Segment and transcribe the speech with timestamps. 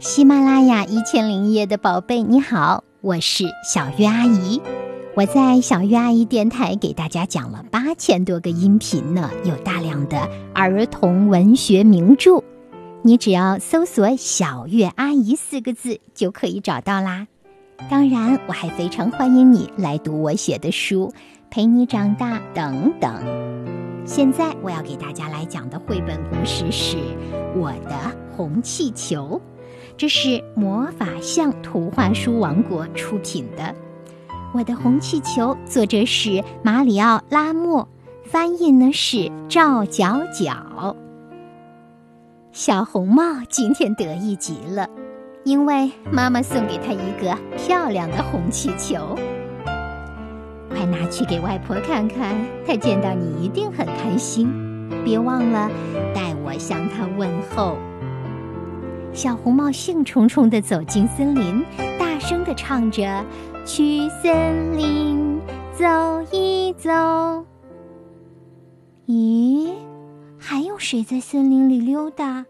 [0.00, 4.62] 喜马拉雅一千零一夜的宝贝，你好，我是小月阿姨。
[5.16, 10.16] 我在小月阿姨电台给大家讲了八千多个音频呢，有大量的
[10.54, 12.44] 儿童文学名著，
[13.02, 17.26] 你只要搜索“小月阿姨”四个字就可以找到啦。
[17.90, 21.12] 当然，我还非常欢迎你来读我写的书，
[21.50, 23.12] 陪你长大等等。
[24.04, 26.96] 现在我要给大家来讲的绘本故事是
[27.56, 29.40] 《我的红气球》，
[29.98, 33.64] 这是魔法象图画书王国出品的。
[34.54, 37.88] 《我的红气球》作者是马里奥·拉莫，
[38.24, 40.94] 翻译呢是赵角角。
[42.52, 44.88] 小红帽今天得意极了。
[45.42, 49.16] 因为妈妈送给她一个漂亮的红气球，
[50.70, 54.48] 快拿去给外婆看看，她见到你一定很开心。
[55.04, 55.68] 别忘了
[56.14, 57.76] 代我向她问候。
[59.12, 61.64] 小红帽兴冲冲地走进森林，
[61.98, 63.24] 大声地唱着
[63.66, 65.40] ：“去森林
[65.76, 65.84] 走
[66.30, 66.88] 一走。”
[69.08, 69.72] 咦，
[70.38, 72.44] 还有谁在森林里溜达？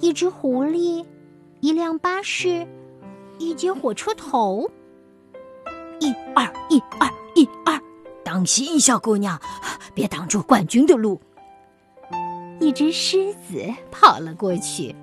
[0.00, 1.04] 一只狐狸。
[1.60, 2.66] 一辆巴士，
[3.38, 4.70] 一节火车头。
[5.98, 7.80] 一二一二一二，
[8.24, 9.40] 当心，小姑娘，
[9.92, 11.20] 别挡住冠军的路。
[12.60, 14.94] 一只狮子跑了过去。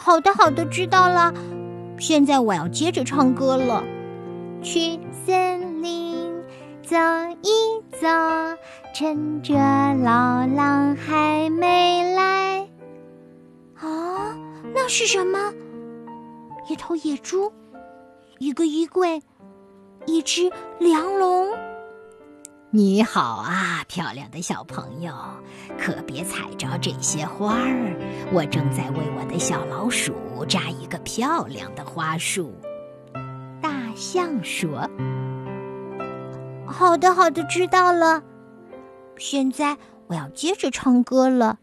[0.00, 1.34] 好的，好的，知道了。
[1.98, 3.82] 现在我要接着唱歌了。
[4.62, 6.32] 去森林
[6.82, 6.96] 走
[7.42, 8.06] 一走，
[8.94, 12.68] 趁着老狼还没来。
[13.74, 14.36] 啊
[14.72, 15.52] 那是什么？
[16.68, 17.52] 一头野猪，
[18.38, 19.20] 一个衣柜，
[20.06, 21.48] 一只梁龙。
[22.70, 25.10] 你好啊，漂亮的小朋友，
[25.78, 27.96] 可别踩着这些花儿。
[28.30, 30.14] 我正在为我的小老鼠
[30.46, 32.52] 扎一个漂亮的花束。
[33.62, 34.86] 大象说
[36.68, 38.22] ：“好的，好的，知道了。
[39.16, 41.58] 现在我要接着唱歌了。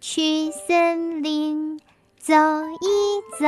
[0.00, 1.80] 去森林。”
[2.20, 3.46] 走一走，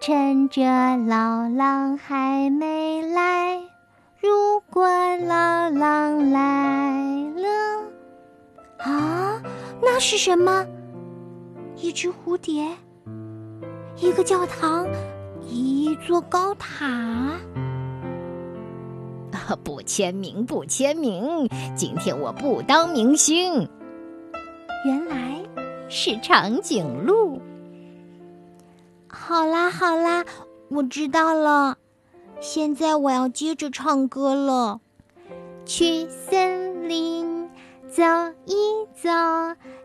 [0.00, 0.62] 趁着
[0.96, 3.71] 老狼还没来。
[4.22, 4.86] 如果
[5.26, 7.82] 老狼来了，
[8.78, 9.42] 啊，
[9.82, 10.64] 那是什么？
[11.74, 12.68] 一只蝴蝶，
[13.96, 14.86] 一个教堂，
[15.48, 17.32] 一座高塔。
[19.64, 21.48] 不签名，不签名！
[21.74, 23.68] 今天我不当明星。
[24.86, 25.36] 原来
[25.88, 27.40] 是长颈鹿。
[29.08, 30.24] 好啦好啦，
[30.68, 31.76] 我知道了。
[32.42, 34.80] 现在我要接着唱歌了。
[35.64, 37.48] 去森林
[37.88, 38.02] 走
[38.46, 39.08] 一走，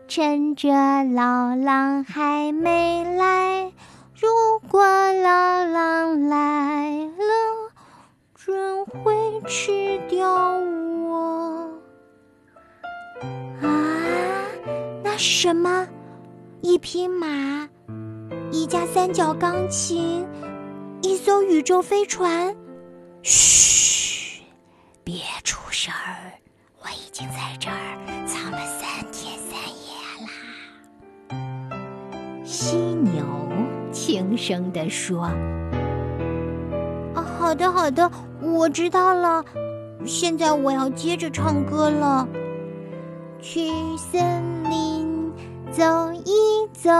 [0.08, 0.68] 趁着
[1.04, 3.72] 老狼还没来。
[4.20, 4.28] 如
[4.68, 7.70] 果老狼来了，
[8.34, 9.14] 准会
[9.46, 11.70] 吃掉我。
[13.62, 13.68] 啊，
[15.04, 15.86] 那什么？
[16.60, 17.68] 一匹马。
[18.50, 20.26] 一架三角钢琴，
[21.00, 22.54] 一艘宇宙飞船。
[23.22, 24.42] 嘘，
[25.04, 26.32] 别出声儿，
[26.82, 29.94] 我已经在这儿藏了三天三夜
[30.26, 30.28] 啦。
[32.44, 33.24] 犀牛
[33.92, 35.24] 轻声地说
[37.14, 38.10] ：“啊，好的，好的，
[38.40, 39.44] 我知道了。
[40.04, 42.26] 现在我要接着唱歌了。
[43.40, 45.32] 去森林
[45.70, 45.84] 走
[46.24, 46.90] 一走。”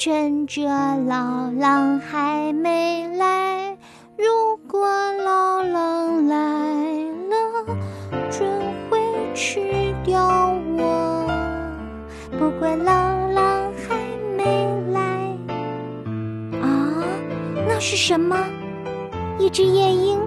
[0.00, 0.62] 趁着
[1.06, 3.76] 老狼还没来，
[4.16, 4.88] 如果
[5.22, 6.36] 老狼来
[7.28, 7.76] 了，
[8.30, 8.48] 准
[8.88, 8.98] 会
[9.34, 9.60] 吃
[10.02, 11.28] 掉我。
[12.38, 12.94] 不管老
[13.28, 13.94] 狼还
[14.38, 15.36] 没来，
[16.62, 17.04] 啊，
[17.68, 18.34] 那是什么？
[19.38, 20.18] 一只夜莺，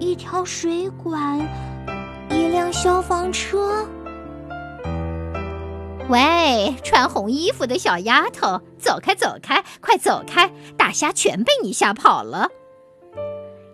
[0.00, 1.38] 一条水管，
[2.28, 3.86] 一辆消防车。
[6.10, 10.52] 喂，穿红衣服的小丫头，走开，走开，快走开！
[10.76, 12.48] 大虾全被你吓跑了。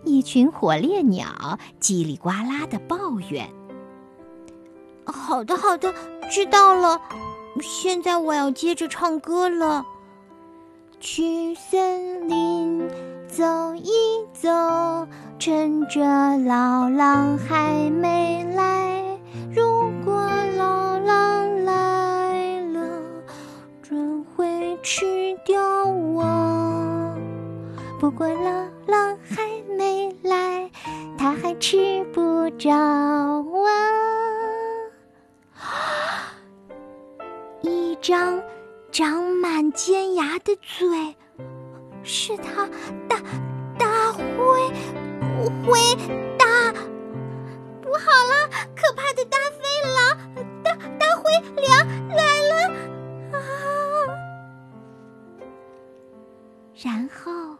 [0.03, 3.49] 一群火烈鸟叽里呱啦的抱怨。
[5.03, 5.91] 好的，好的，
[6.29, 7.01] 知道了。
[7.59, 9.83] 现在我要接着唱歌了。
[10.99, 12.87] 去森林
[13.27, 13.91] 走一
[14.31, 14.47] 走，
[15.39, 16.01] 趁着
[16.37, 18.16] 老狼还没
[38.07, 38.41] 张
[38.89, 41.13] 长满尖牙的嘴，
[42.05, 42.65] 是他
[43.09, 43.21] 大
[43.77, 44.23] 大灰
[45.65, 45.77] 灰
[46.37, 46.71] 大，
[47.81, 48.47] 不好了！
[48.73, 49.59] 可怕的大灰
[49.93, 50.17] 狼，
[50.63, 51.29] 大大灰
[51.67, 52.55] 狼来了
[53.33, 53.39] 啊！
[56.81, 57.57] 然后，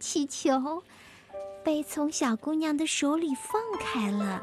[0.00, 0.82] 气球
[1.62, 4.42] 被从小姑娘的手里放开了。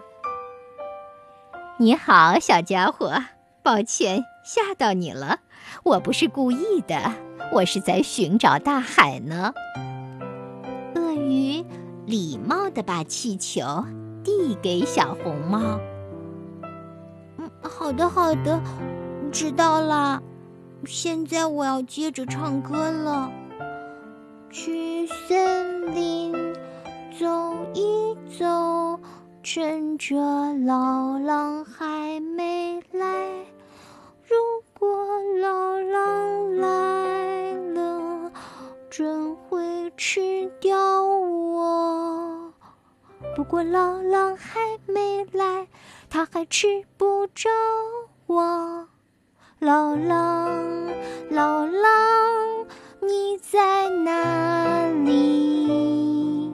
[1.78, 3.22] 你好，小家伙，
[3.62, 5.40] 抱歉吓到你了。
[5.84, 7.14] 我不是故意的，
[7.54, 9.54] 我是在寻找大海呢。
[10.96, 11.64] 鳄鱼
[12.06, 13.86] 礼貌地把气球
[14.24, 15.80] 递给小红帽。
[17.38, 18.62] 嗯，好的，好的，
[19.32, 20.22] 知道了。
[20.86, 23.32] 现在我要接着唱歌了。
[24.50, 26.34] 去森林
[27.20, 29.00] 走一走，
[29.44, 30.16] 趁着
[30.66, 33.28] 老狼还没来。
[34.82, 34.98] 如果
[35.42, 38.32] 老狼来了，
[38.90, 42.54] 准会吃掉我。
[43.36, 45.68] 不过老狼还没来，
[46.10, 47.50] 他还吃不着
[48.28, 48.88] 我。
[49.60, 50.88] 老狼，
[51.30, 52.66] 老狼，
[53.02, 56.54] 你在哪里？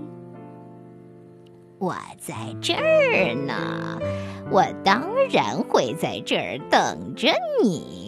[1.77, 4.00] 我在这儿呢。
[4.51, 7.33] 我当然会在这儿等着
[7.63, 8.05] 你。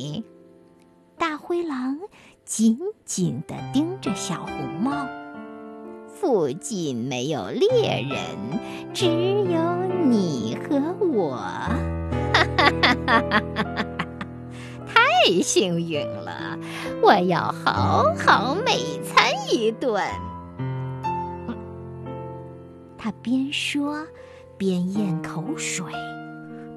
[2.47, 5.05] 紧紧地盯着小红帽。
[6.07, 8.19] 附近没有猎人，
[8.93, 11.35] 只有你和我。
[11.35, 13.85] 哈哈哈哈哈哈！
[14.87, 16.57] 太幸运了，
[17.03, 20.01] 我要好好美餐一顿。
[22.97, 24.07] 他边说
[24.57, 25.85] 边咽口水。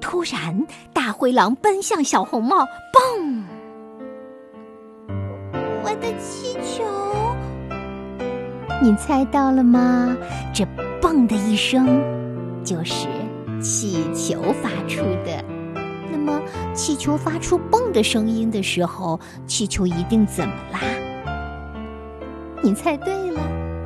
[0.01, 3.43] 突然，大灰狼奔向小红帽，嘣！
[8.81, 10.17] 你猜到了吗？
[10.51, 10.65] 这
[10.99, 12.01] “嘣”的一声，
[12.63, 13.07] 就是
[13.61, 15.45] 气球发出的。
[16.11, 16.41] 那么，
[16.73, 20.79] 气球发出“嘣”的声音的时候，气球一定怎么啦？
[22.63, 23.39] 你猜对了。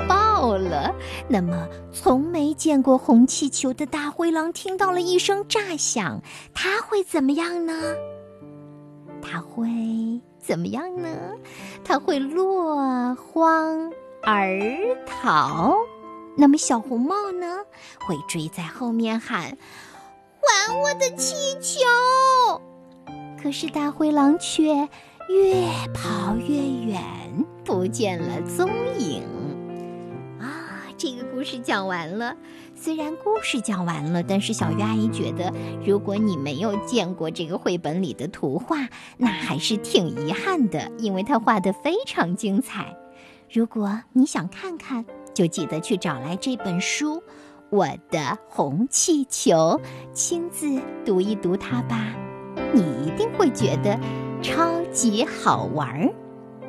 [0.08, 0.94] 爆了！
[1.28, 6.22] 那么，从没见过红气球的大灰狼听到了一声炸响，
[6.54, 7.74] 它会怎么样呢？
[9.22, 9.68] 它会
[10.40, 11.10] 怎么样呢？
[11.84, 13.92] 它会落荒
[14.26, 14.60] 而
[15.06, 15.76] 逃。
[16.38, 17.60] 那么，小红帽呢？
[18.06, 19.58] 会追在后面喊
[20.42, 21.86] ：“还我的气球！”
[23.42, 24.76] 可是，大灰狼却
[25.30, 25.64] 越
[25.94, 26.56] 跑越
[26.92, 27.02] 远，
[27.64, 28.70] 不见了踪
[29.00, 29.24] 影。
[30.42, 32.36] 啊这个故事讲完了，
[32.76, 35.54] 虽然故事讲完了，但是小鱼阿姨觉得，
[35.86, 42.94] 如果你没有见过这个绘本里的图画，那还是挺遗憾的，因为它画的非常精彩。
[43.52, 47.18] 如果你想看看，就记得去找来这本书
[47.70, 49.56] 《我的红气球》，
[50.14, 52.14] 亲自读一读它吧，
[52.74, 53.98] 你一定会觉得
[54.42, 56.14] 超级好玩儿。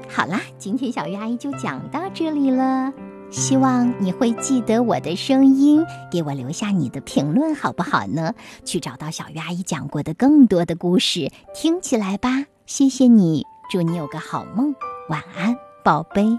[0.09, 2.93] 好啦，今天小鱼阿姨就讲到这里了。
[3.31, 8.33] 希望你会记得我的声音，给我留下你的评论，好不好呢？
[8.65, 12.45] 去找到小鱼阿姨讲过的更多的故事，听起来吧。
[12.67, 14.75] 谢谢你，祝你有个好梦，
[15.09, 16.39] 晚安，宝贝。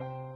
[0.00, 0.29] thank you